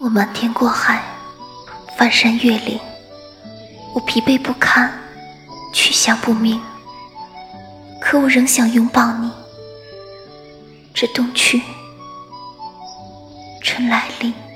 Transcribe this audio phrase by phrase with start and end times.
[0.00, 1.02] 我瞒天过海
[1.96, 2.78] 翻山越岭
[3.92, 4.96] 我疲惫不堪
[5.74, 6.62] 去向不明
[8.00, 9.28] 可我仍想拥抱你。
[10.94, 11.60] 这冬去
[13.60, 14.47] 春来临。